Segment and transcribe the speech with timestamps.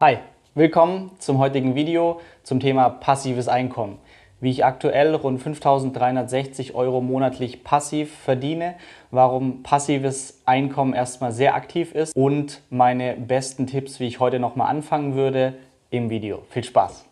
[0.00, 0.18] Hi,
[0.54, 3.98] willkommen zum heutigen Video zum Thema passives Einkommen.
[4.40, 8.76] Wie ich aktuell rund 5.360 Euro monatlich passiv verdiene,
[9.10, 14.70] warum passives Einkommen erstmal sehr aktiv ist und meine besten Tipps, wie ich heute nochmal
[14.70, 15.54] anfangen würde
[15.90, 16.42] im Video.
[16.50, 17.07] Viel Spaß!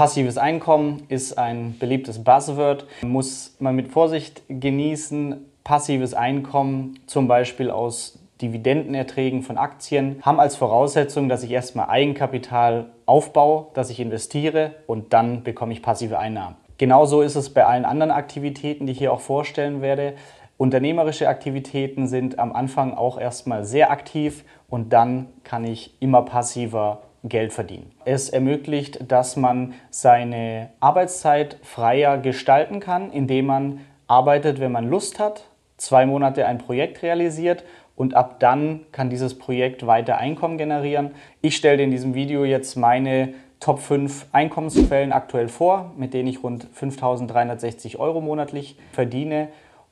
[0.00, 5.44] Passives Einkommen ist ein beliebtes Buzzword, muss man mit Vorsicht genießen.
[5.62, 12.86] Passives Einkommen, zum Beispiel aus Dividendenerträgen von Aktien, haben als Voraussetzung, dass ich erstmal Eigenkapital
[13.04, 16.56] aufbaue, dass ich investiere und dann bekomme ich passive Einnahmen.
[16.78, 20.14] Genauso ist es bei allen anderen Aktivitäten, die ich hier auch vorstellen werde.
[20.56, 27.02] Unternehmerische Aktivitäten sind am Anfang auch erstmal sehr aktiv und dann kann ich immer passiver
[27.24, 27.92] Geld verdienen.
[28.04, 35.18] Es ermöglicht, dass man seine Arbeitszeit freier gestalten kann, indem man arbeitet, wenn man Lust
[35.18, 35.44] hat,
[35.76, 37.64] zwei Monate ein Projekt realisiert
[37.96, 41.10] und ab dann kann dieses Projekt weiter Einkommen generieren.
[41.42, 46.42] Ich stelle in diesem Video jetzt meine Top 5 Einkommensquellen aktuell vor, mit denen ich
[46.42, 49.48] rund 5.360 Euro monatlich verdiene.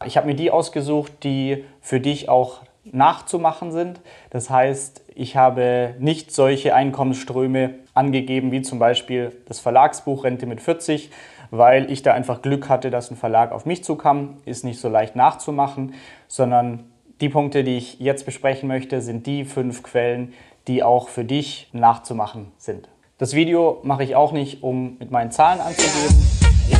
[0.06, 4.00] Ich habe mir die ausgesucht, die für dich auch nachzumachen sind.
[4.30, 10.60] Das heißt, ich habe nicht solche Einkommensströme angegeben wie zum Beispiel das Verlagsbuch Rente mit
[10.60, 11.10] 40,
[11.50, 14.36] weil ich da einfach Glück hatte, dass ein Verlag auf mich zukam.
[14.44, 15.94] Ist nicht so leicht nachzumachen,
[16.28, 16.84] sondern
[17.20, 20.32] die Punkte, die ich jetzt besprechen möchte, sind die fünf Quellen,
[20.68, 22.88] die auch für dich nachzumachen sind.
[23.18, 26.37] Das Video mache ich auch nicht, um mit meinen Zahlen anzugeben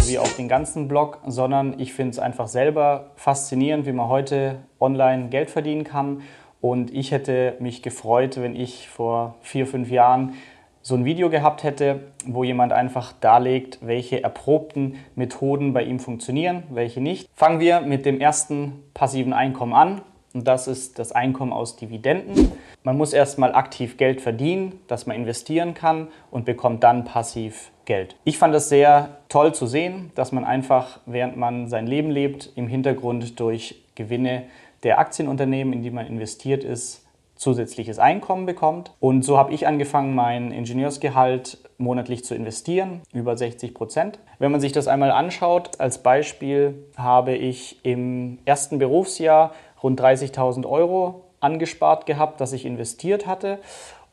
[0.08, 4.56] wie auch den ganzen Blog, sondern ich finde es einfach selber faszinierend, wie man heute
[4.80, 6.22] online Geld verdienen kann.
[6.60, 10.34] Und ich hätte mich gefreut, wenn ich vor vier, fünf Jahren
[10.82, 16.62] so ein Video gehabt hätte, wo jemand einfach darlegt, welche erprobten Methoden bei ihm funktionieren,
[16.70, 17.28] welche nicht.
[17.34, 20.00] Fangen wir mit dem ersten passiven Einkommen an.
[20.34, 22.52] Und das ist das Einkommen aus Dividenden.
[22.82, 28.16] Man muss erstmal aktiv Geld verdienen, das man investieren kann und bekommt dann passiv Geld.
[28.24, 32.52] Ich fand es sehr toll zu sehen, dass man einfach, während man sein Leben lebt,
[32.54, 34.44] im Hintergrund durch Gewinne
[34.82, 37.04] der Aktienunternehmen, in die man investiert ist,
[37.34, 38.92] zusätzliches Einkommen bekommt.
[39.00, 44.18] Und so habe ich angefangen, mein Ingenieursgehalt monatlich zu investieren, über 60 Prozent.
[44.38, 50.68] Wenn man sich das einmal anschaut, als Beispiel habe ich im ersten Berufsjahr rund 30.000
[50.68, 53.60] Euro angespart gehabt, das ich investiert hatte.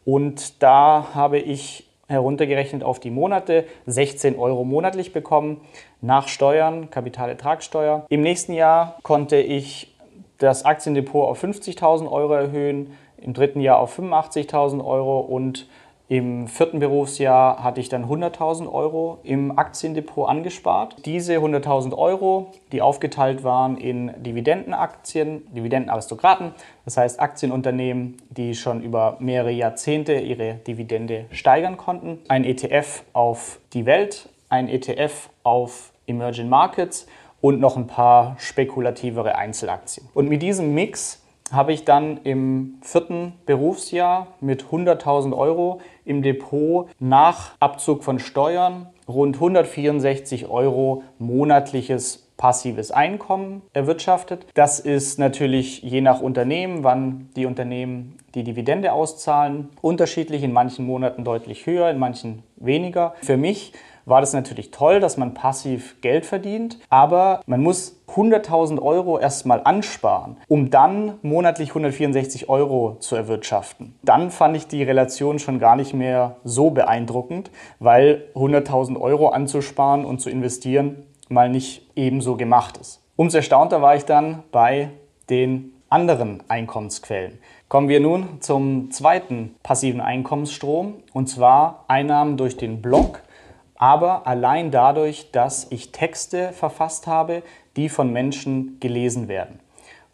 [0.06, 5.62] Und da habe ich heruntergerechnet auf die Monate 16 Euro monatlich bekommen
[6.02, 8.06] nach Steuern, Kapitalertragssteuer.
[8.10, 9.96] Im nächsten Jahr konnte ich
[10.38, 15.68] das Aktiendepot auf 50.000 Euro erhöhen, im dritten Jahr auf 85.000 Euro und
[16.08, 20.98] im vierten Berufsjahr hatte ich dann 100.000 Euro im Aktiendepot angespart.
[21.06, 26.54] Diese 100.000 Euro, die aufgeteilt waren in Dividendenaktien, Dividendenaristokraten,
[26.86, 33.60] das heißt Aktienunternehmen, die schon über mehrere Jahrzehnte ihre Dividende steigern konnten, ein ETF auf
[33.74, 37.08] die Welt, ein ETF auf Emerging Markets
[37.42, 40.08] und noch ein paar spekulativere Einzelaktien.
[40.14, 46.90] Und mit diesem Mix habe ich dann im vierten Berufsjahr mit 100.000 Euro im Depot
[47.00, 54.46] nach Abzug von Steuern rund 164 Euro monatliches passives Einkommen erwirtschaftet.
[54.56, 60.86] Das ist natürlich je nach Unternehmen, wann die Unternehmen die Dividende auszahlen, unterschiedlich, in manchen
[60.86, 63.14] Monaten deutlich höher, in manchen weniger.
[63.22, 63.72] Für mich
[64.06, 69.62] war das natürlich toll, dass man passiv Geld verdient, aber man muss 100.000 Euro erstmal
[69.64, 73.96] ansparen, um dann monatlich 164 Euro zu erwirtschaften.
[74.04, 80.06] Dann fand ich die Relation schon gar nicht mehr so beeindruckend, weil 100.000 Euro anzusparen
[80.06, 83.02] und zu investieren mal nicht ebenso gemacht ist.
[83.16, 84.90] Umso erstaunter war ich dann bei
[85.30, 87.40] den anderen Einkommensquellen.
[87.68, 93.22] Kommen wir nun zum zweiten passiven Einkommensstrom und zwar Einnahmen durch den Blog
[93.76, 97.44] aber allein dadurch, dass ich Texte verfasst habe,
[97.76, 99.60] die von Menschen gelesen werden.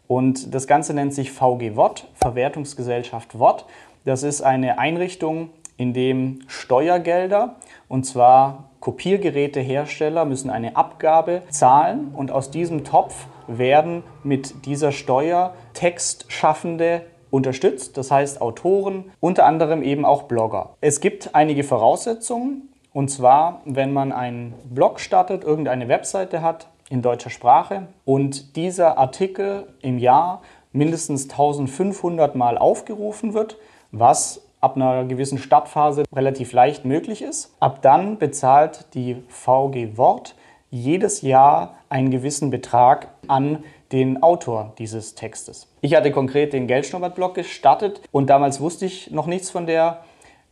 [0.08, 3.64] Und das Ganze nennt sich VG WOT, Verwertungsgesellschaft WOT.
[4.04, 7.56] Das ist eine Einrichtung, in dem Steuergelder,
[7.88, 15.54] und zwar Kopiergerätehersteller, müssen eine Abgabe zahlen und aus diesem Topf werden mit dieser Steuer
[15.72, 20.76] Textschaffende unterstützt, das heißt Autoren, unter anderem eben auch Blogger.
[20.80, 27.02] Es gibt einige Voraussetzungen, und zwar, wenn man einen Blog startet, irgendeine Webseite hat in
[27.02, 30.42] deutscher Sprache und dieser Artikel im Jahr
[30.72, 33.56] mindestens 1500 Mal aufgerufen wird,
[33.92, 37.54] was ab einer gewissen Startphase relativ leicht möglich ist.
[37.60, 40.34] Ab dann bezahlt die VG Wort
[40.70, 45.68] jedes Jahr einen gewissen Betrag an den Autor dieses Textes.
[45.82, 50.04] Ich hatte konkret den Geldschnuppert-Blog gestartet und damals wusste ich noch nichts von der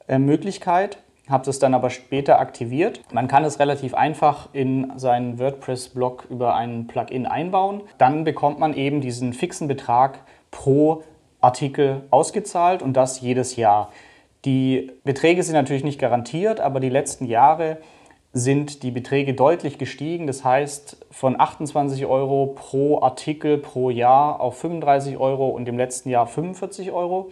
[0.08, 0.98] äh, Möglichkeit,
[1.30, 3.00] habe das dann aber später aktiviert.
[3.12, 7.82] Man kann es relativ einfach in seinen WordPress-Blog über ein Plugin einbauen.
[7.98, 11.02] Dann bekommt man eben diesen fixen Betrag pro
[11.40, 13.90] Artikel ausgezahlt und das jedes Jahr.
[14.44, 17.78] Die Beträge sind natürlich nicht garantiert, aber die letzten Jahre
[18.32, 20.26] sind die Beträge deutlich gestiegen.
[20.26, 26.10] Das heißt, von 28 Euro pro Artikel pro Jahr auf 35 Euro und im letzten
[26.10, 27.30] Jahr 45 Euro.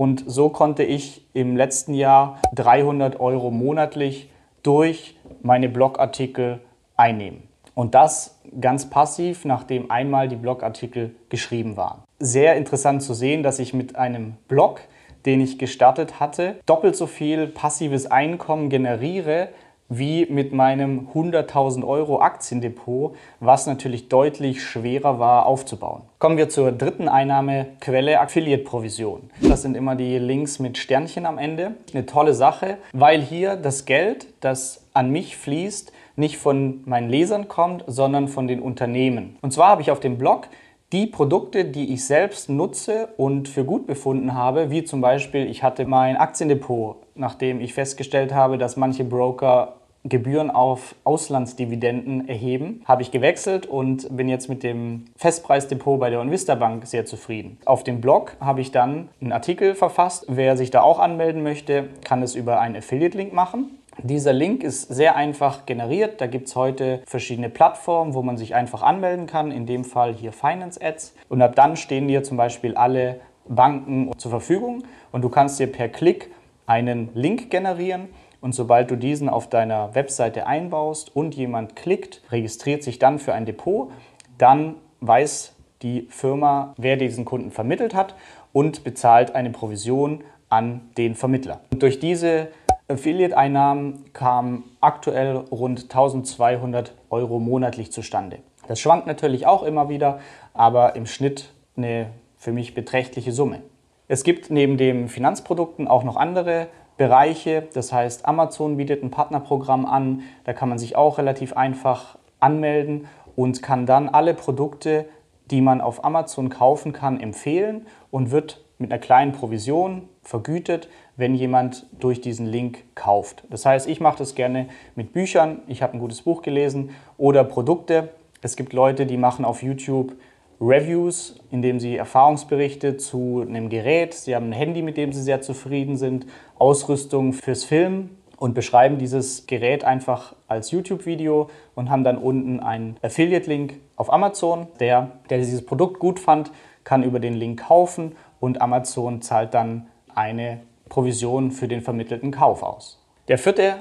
[0.00, 4.30] Und so konnte ich im letzten Jahr 300 Euro monatlich
[4.62, 6.60] durch meine Blogartikel
[6.96, 7.42] einnehmen.
[7.74, 12.02] Und das ganz passiv, nachdem einmal die Blogartikel geschrieben waren.
[12.18, 14.80] Sehr interessant zu sehen, dass ich mit einem Blog,
[15.26, 19.50] den ich gestartet hatte, doppelt so viel passives Einkommen generiere,
[19.90, 26.02] wie mit meinem 100.000 Euro Aktiendepot, was natürlich deutlich schwerer war aufzubauen.
[26.20, 29.30] Kommen wir zur dritten Einnahmequelle, Affiliate-Provision.
[29.42, 31.74] Das sind immer die Links mit Sternchen am Ende.
[31.92, 37.48] Eine tolle Sache, weil hier das Geld, das an mich fließt, nicht von meinen Lesern
[37.48, 39.36] kommt, sondern von den Unternehmen.
[39.42, 40.48] Und zwar habe ich auf dem Blog
[40.92, 45.62] die Produkte, die ich selbst nutze und für gut befunden habe, wie zum Beispiel, ich
[45.62, 53.02] hatte mein Aktiendepot, nachdem ich festgestellt habe, dass manche Broker Gebühren auf Auslandsdividenden erheben, habe
[53.02, 57.58] ich gewechselt und bin jetzt mit dem Festpreisdepot bei der Onvista Bank sehr zufrieden.
[57.66, 60.24] Auf dem Blog habe ich dann einen Artikel verfasst.
[60.28, 63.78] Wer sich da auch anmelden möchte, kann es über einen Affiliate-Link machen.
[64.02, 66.22] Dieser Link ist sehr einfach generiert.
[66.22, 69.50] Da gibt es heute verschiedene Plattformen, wo man sich einfach anmelden kann.
[69.50, 71.14] In dem Fall hier Finance Ads.
[71.28, 75.66] Und ab dann stehen dir zum Beispiel alle Banken zur Verfügung und du kannst dir
[75.66, 76.30] per Klick
[76.66, 78.08] einen Link generieren
[78.40, 83.34] und sobald du diesen auf deiner Webseite einbaust und jemand klickt, registriert sich dann für
[83.34, 83.90] ein Depot,
[84.38, 88.14] dann weiß die Firma, wer diesen Kunden vermittelt hat
[88.52, 91.60] und bezahlt eine Provision an den Vermittler.
[91.70, 92.48] Und durch diese
[92.88, 98.38] Affiliate-Einnahmen kamen aktuell rund 1200 Euro monatlich zustande.
[98.66, 100.20] Das schwankt natürlich auch immer wieder,
[100.54, 103.62] aber im Schnitt eine für mich beträchtliche Summe.
[104.08, 106.66] Es gibt neben den Finanzprodukten auch noch andere
[107.00, 107.66] Bereiche.
[107.72, 110.20] Das heißt, Amazon bietet ein Partnerprogramm an.
[110.44, 113.06] Da kann man sich auch relativ einfach anmelden
[113.36, 115.06] und kann dann alle Produkte,
[115.50, 121.34] die man auf Amazon kaufen kann, empfehlen und wird mit einer kleinen Provision vergütet, wenn
[121.34, 123.44] jemand durch diesen Link kauft.
[123.48, 125.62] Das heißt, ich mache das gerne mit Büchern.
[125.68, 128.10] Ich habe ein gutes Buch gelesen oder Produkte.
[128.42, 130.12] Es gibt Leute, die machen auf YouTube
[130.60, 135.40] Reviews, indem sie Erfahrungsberichte zu einem Gerät, sie haben ein Handy, mit dem sie sehr
[135.40, 136.26] zufrieden sind,
[136.58, 142.96] Ausrüstung fürs Film und beschreiben dieses Gerät einfach als YouTube-Video und haben dann unten einen
[143.02, 144.66] Affiliate-Link auf Amazon.
[144.80, 146.50] Der, der dieses Produkt gut fand,
[146.84, 152.62] kann über den Link kaufen und Amazon zahlt dann eine Provision für den vermittelten Kauf
[152.62, 153.02] aus.
[153.28, 153.76] Der vierte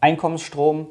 [0.00, 0.88] Einkommensstrom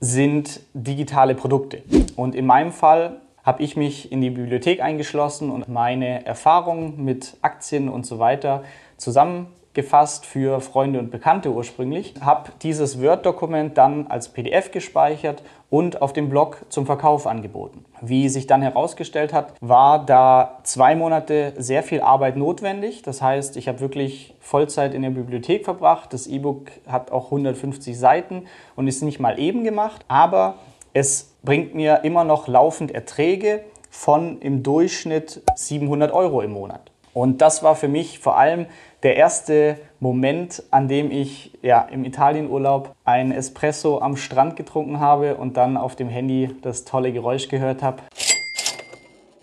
[0.00, 1.82] sind digitale Produkte.
[2.16, 7.36] Und in meinem Fall habe ich mich in die Bibliothek eingeschlossen und meine Erfahrungen mit
[7.42, 8.62] Aktien und so weiter
[8.96, 12.14] zusammengefasst für Freunde und Bekannte ursprünglich.
[12.20, 17.84] Habe dieses Word-Dokument dann als PDF gespeichert und auf dem Blog zum Verkauf angeboten.
[18.00, 23.02] Wie sich dann herausgestellt hat, war da zwei Monate sehr viel Arbeit notwendig.
[23.02, 26.12] Das heißt, ich habe wirklich Vollzeit in der Bibliothek verbracht.
[26.12, 28.44] Das E-Book hat auch 150 Seiten
[28.76, 30.56] und ist nicht mal eben gemacht, aber
[30.92, 36.90] es bringt mir immer noch laufend Erträge von im Durchschnitt 700 Euro im Monat.
[37.14, 38.66] Und das war für mich vor allem
[39.02, 45.36] der erste Moment, an dem ich ja, im Italienurlaub ein Espresso am Strand getrunken habe
[45.36, 47.98] und dann auf dem Handy das tolle Geräusch gehört habe.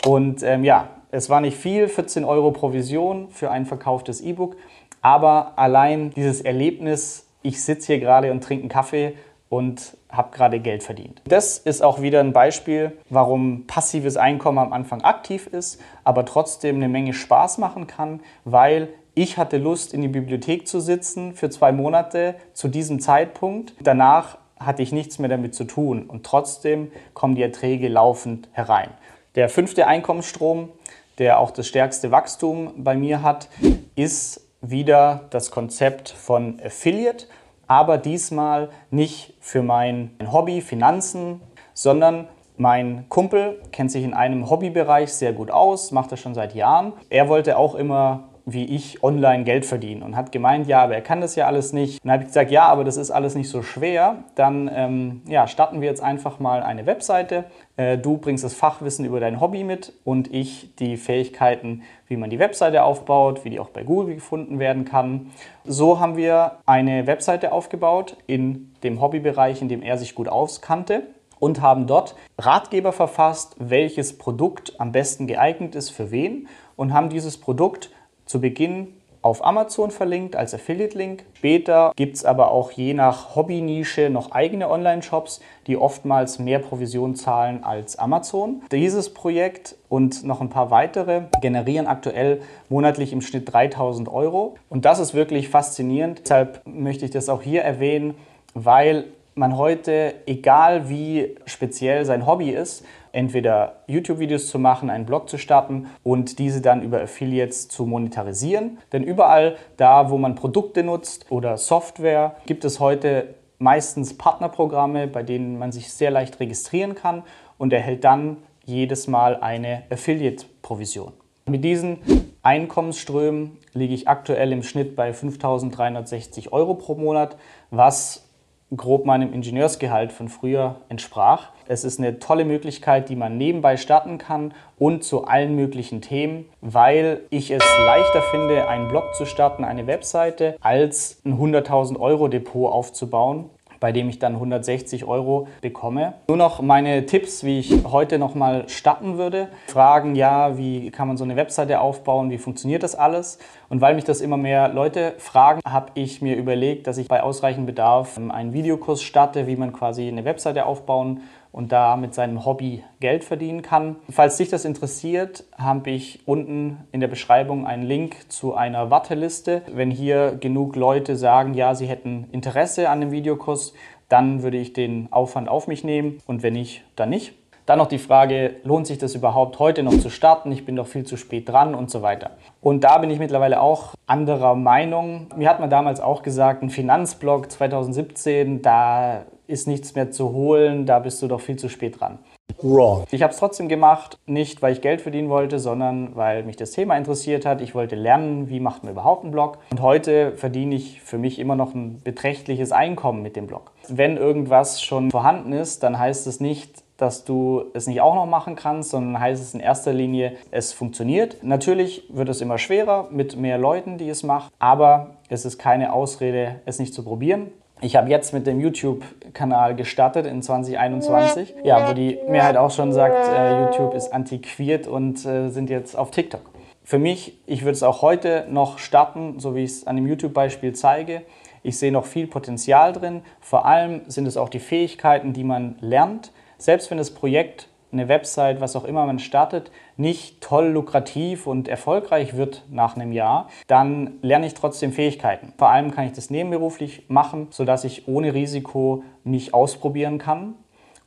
[0.05, 4.55] Und ähm, ja, es war nicht viel, 14 Euro Provision für ein verkauftes E-Book,
[5.01, 9.13] aber allein dieses Erlebnis, ich sitze hier gerade und trinke einen Kaffee
[9.49, 11.21] und habe gerade Geld verdient.
[11.27, 16.77] Das ist auch wieder ein Beispiel, warum passives Einkommen am Anfang aktiv ist, aber trotzdem
[16.77, 21.49] eine Menge Spaß machen kann, weil ich hatte Lust, in die Bibliothek zu sitzen für
[21.49, 23.73] zwei Monate zu diesem Zeitpunkt.
[23.81, 28.91] Danach hatte ich nichts mehr damit zu tun und trotzdem kommen die Erträge laufend herein.
[29.35, 30.69] Der fünfte Einkommensstrom,
[31.17, 33.49] der auch das stärkste Wachstum bei mir hat,
[33.95, 37.25] ist wieder das Konzept von Affiliate
[37.69, 41.39] aber diesmal nicht für mein Hobby Finanzen,
[41.73, 46.55] sondern mein Kumpel kennt sich in einem Hobbybereich sehr gut aus, macht das schon seit
[46.55, 46.93] Jahren.
[47.09, 51.01] Er wollte auch immer wie ich online Geld verdiene und hat gemeint, ja, aber er
[51.01, 52.03] kann das ja alles nicht.
[52.03, 54.23] Und dann habe ich gesagt, ja, aber das ist alles nicht so schwer.
[54.35, 57.45] Dann ähm, ja, starten wir jetzt einfach mal eine Webseite.
[57.77, 62.29] Äh, du bringst das Fachwissen über dein Hobby mit und ich die Fähigkeiten, wie man
[62.29, 65.31] die Webseite aufbaut, wie die auch bei Google gefunden werden kann.
[65.63, 71.03] So haben wir eine Webseite aufgebaut in dem Hobbybereich, in dem er sich gut auskannte
[71.39, 77.09] und haben dort Ratgeber verfasst, welches Produkt am besten geeignet ist für wen und haben
[77.09, 77.91] dieses Produkt
[78.29, 78.93] zu Beginn
[79.23, 81.25] auf Amazon verlinkt als Affiliate-Link.
[81.33, 87.15] Später gibt es aber auch je nach Hobby-Nische noch eigene Online-Shops, die oftmals mehr Provision
[87.15, 88.61] zahlen als Amazon.
[88.71, 94.55] Dieses Projekt und noch ein paar weitere generieren aktuell monatlich im Schnitt 3000 Euro.
[94.69, 96.21] Und das ist wirklich faszinierend.
[96.23, 98.13] Deshalb möchte ich das auch hier erwähnen,
[98.53, 99.05] weil
[99.39, 105.37] man heute, egal wie speziell sein Hobby ist, entweder YouTube-Videos zu machen, einen Blog zu
[105.37, 108.77] starten und diese dann über Affiliates zu monetarisieren.
[108.91, 115.23] Denn überall da, wo man Produkte nutzt oder Software, gibt es heute meistens Partnerprogramme, bei
[115.23, 117.23] denen man sich sehr leicht registrieren kann
[117.57, 121.13] und erhält dann jedes Mal eine Affiliate-Provision.
[121.45, 121.99] Mit diesen
[122.43, 127.37] Einkommensströmen liege ich aktuell im Schnitt bei 5.360 Euro pro Monat,
[127.71, 128.28] was
[128.75, 131.49] grob meinem Ingenieursgehalt von früher entsprach.
[131.67, 136.45] Es ist eine tolle Möglichkeit, die man nebenbei starten kann und zu allen möglichen Themen,
[136.61, 142.27] weil ich es leichter finde, einen Blog zu starten, eine Webseite, als ein 100.000 Euro
[142.27, 143.49] Depot aufzubauen
[143.79, 146.13] bei dem ich dann 160 Euro bekomme.
[146.27, 149.49] Nur noch meine Tipps, wie ich heute nochmal starten würde.
[149.67, 153.39] Fragen, ja, wie kann man so eine Webseite aufbauen, wie funktioniert das alles?
[153.69, 157.21] Und weil mich das immer mehr Leute fragen, habe ich mir überlegt, dass ich bei
[157.21, 162.45] ausreichend Bedarf einen Videokurs starte, wie man quasi eine Webseite aufbauen und da mit seinem
[162.45, 163.97] Hobby Geld verdienen kann.
[164.09, 169.63] Falls dich das interessiert, habe ich unten in der Beschreibung einen Link zu einer Warteliste.
[169.71, 173.73] Wenn hier genug Leute sagen, ja, sie hätten Interesse an dem Videokurs,
[174.09, 177.38] dann würde ich den Aufwand auf mich nehmen und wenn nicht, dann nicht.
[177.69, 180.51] Dann noch die Frage, lohnt sich das überhaupt heute noch zu starten?
[180.51, 182.31] Ich bin doch viel zu spät dran und so weiter.
[182.61, 185.27] Und da bin ich mittlerweile auch anderer Meinung.
[185.35, 190.87] Mir hat man damals auch gesagt, ein Finanzblog 2017, da ist nichts mehr zu holen,
[190.87, 192.17] da bist du doch viel zu spät dran.
[192.59, 193.03] Wrong.
[193.11, 196.71] Ich habe es trotzdem gemacht, nicht weil ich Geld verdienen wollte, sondern weil mich das
[196.71, 197.61] Thema interessiert hat.
[197.61, 199.59] Ich wollte lernen, wie macht man überhaupt einen Blog.
[199.69, 203.73] Und heute verdiene ich für mich immer noch ein beträchtliches Einkommen mit dem Blog.
[203.87, 208.25] Wenn irgendwas schon vorhanden ist, dann heißt es nicht, dass du es nicht auch noch
[208.25, 211.37] machen kannst, sondern heißt es in erster Linie, es funktioniert.
[211.43, 215.93] Natürlich wird es immer schwerer mit mehr Leuten, die es machen, aber es ist keine
[215.93, 217.51] Ausrede, es nicht zu probieren.
[217.81, 222.91] Ich habe jetzt mit dem YouTube-Kanal gestartet in 2021, ja, wo die Mehrheit auch schon
[222.91, 226.41] sagt, äh, YouTube ist antiquiert und äh, sind jetzt auf TikTok.
[226.83, 230.07] Für mich, ich würde es auch heute noch starten, so wie ich es an dem
[230.07, 231.21] YouTube-Beispiel zeige.
[231.63, 233.21] Ich sehe noch viel Potenzial drin.
[233.39, 236.31] Vor allem sind es auch die Fähigkeiten, die man lernt.
[236.59, 241.69] Selbst wenn das Projekt eine Website, was auch immer man startet, nicht toll lukrativ und
[241.69, 245.53] erfolgreich wird nach einem Jahr, dann lerne ich trotzdem Fähigkeiten.
[245.57, 250.55] Vor allem kann ich das nebenberuflich machen, sodass ich ohne Risiko mich ausprobieren kann.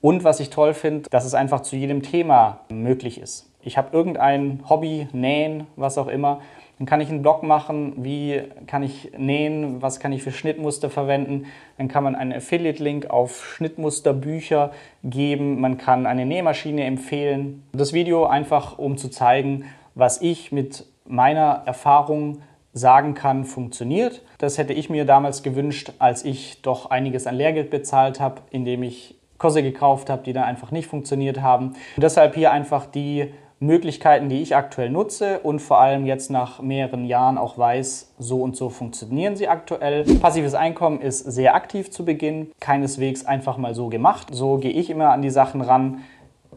[0.01, 3.53] Und was ich toll finde, dass es einfach zu jedem Thema möglich ist.
[3.61, 6.41] Ich habe irgendein Hobby, Nähen, was auch immer,
[6.83, 10.91] dann kann ich einen Blog machen, wie kann ich nähen, was kann ich für Schnittmuster
[10.91, 11.47] verwenden.
[11.79, 14.73] Dann kann man einen Affiliate-Link auf Schnittmusterbücher
[15.05, 15.61] geben.
[15.61, 17.63] Man kann eine Nähmaschine empfehlen.
[17.73, 24.21] Das Video einfach, um zu zeigen, was ich mit meiner Erfahrung sagen kann, funktioniert.
[24.39, 28.83] Das hätte ich mir damals gewünscht, als ich doch einiges an Lehrgeld bezahlt habe, indem
[28.83, 31.75] ich Kurse gekauft habe, die dann einfach nicht funktioniert haben.
[31.95, 33.33] Und deshalb hier einfach die
[33.63, 38.43] Möglichkeiten, die ich aktuell nutze und vor allem jetzt nach mehreren Jahren auch weiß, so
[38.43, 40.05] und so funktionieren sie aktuell.
[40.19, 44.29] Passives Einkommen ist sehr aktiv zu Beginn, keineswegs einfach mal so gemacht.
[44.33, 46.01] So gehe ich immer an die Sachen ran.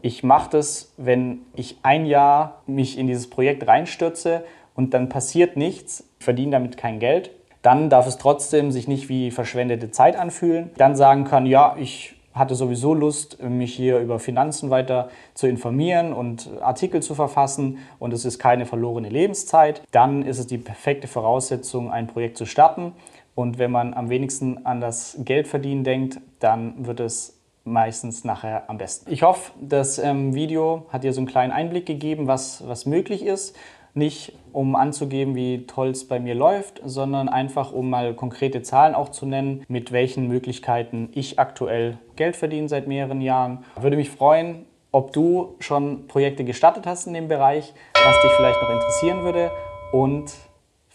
[0.02, 4.44] Ich mache das, wenn ich ein Jahr mich in dieses Projekt reinstürze
[4.74, 7.30] und dann passiert nichts, verdiene damit kein Geld,
[7.62, 10.70] dann darf es trotzdem sich nicht wie verschwendete Zeit anfühlen.
[10.76, 16.12] Dann sagen kann, ja, ich hatte sowieso Lust, mich hier über Finanzen weiter zu informieren
[16.12, 21.08] und Artikel zu verfassen und es ist keine verlorene Lebenszeit, dann ist es die perfekte
[21.08, 22.92] Voraussetzung, ein Projekt zu starten.
[23.34, 28.78] Und wenn man am wenigsten an das Geldverdienen denkt, dann wird es meistens nachher am
[28.78, 29.12] besten.
[29.12, 33.24] Ich hoffe, das ähm, Video hat dir so einen kleinen Einblick gegeben, was, was möglich
[33.24, 33.56] ist.
[33.96, 38.94] Nicht um anzugeben, wie toll es bei mir läuft, sondern einfach um mal konkrete Zahlen
[38.94, 43.64] auch zu nennen, mit welchen Möglichkeiten ich aktuell Geld verdiene seit mehreren Jahren.
[43.80, 48.62] Würde mich freuen, ob du schon Projekte gestartet hast in dem Bereich, was dich vielleicht
[48.62, 49.50] noch interessieren würde.
[49.92, 50.32] Und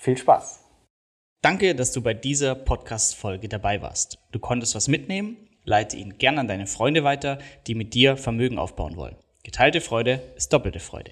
[0.01, 0.63] Viel Spaß!
[1.43, 4.17] Danke, dass du bei dieser Podcast-Folge dabei warst.
[4.31, 5.37] Du konntest was mitnehmen?
[5.63, 9.15] Leite ihn gern an deine Freunde weiter, die mit dir Vermögen aufbauen wollen.
[9.43, 11.11] Geteilte Freude ist doppelte Freude.